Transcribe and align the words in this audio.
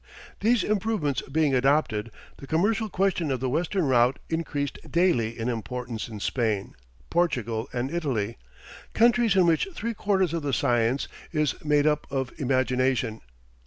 These 0.39 0.63
improvements 0.63 1.21
being 1.21 1.53
adopted, 1.53 2.09
the 2.37 2.47
commercial 2.47 2.89
question 2.89 3.29
of 3.29 3.39
the 3.39 3.51
western 3.51 3.85
route 3.85 4.17
increased 4.31 4.79
daily 4.89 5.37
in 5.37 5.47
importance 5.47 6.07
in 6.09 6.19
Spain, 6.19 6.73
Portugal, 7.11 7.69
and 7.71 7.91
Italy, 7.91 8.37
countries 8.95 9.35
in 9.35 9.45
which 9.45 9.67
three 9.75 9.93
quarters 9.93 10.33
of 10.33 10.41
the 10.41 10.53
science 10.53 11.07
is 11.31 11.53
made 11.63 11.85
up 11.85 12.07
of 12.09 12.31
imagination. 12.39 13.21